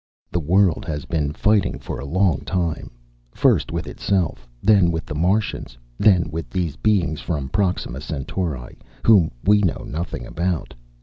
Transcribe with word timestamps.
"The 0.31 0.39
world 0.39 0.83
has 0.85 1.05
been 1.05 1.31
fighting 1.31 1.77
for 1.77 1.99
a 1.99 2.05
long 2.07 2.39
time, 2.39 2.89
first 3.35 3.71
with 3.71 3.85
itself, 3.85 4.47
then 4.59 4.89
with 4.89 5.05
the 5.05 5.13
Martians, 5.13 5.77
then 5.99 6.27
with 6.31 6.49
these 6.49 6.75
beings 6.75 7.21
from 7.21 7.49
Proxima 7.49 8.01
Centauri, 8.01 8.79
whom 9.05 9.29
we 9.45 9.59
know 9.61 9.83
nothing 9.85 10.25
about. 10.25 10.73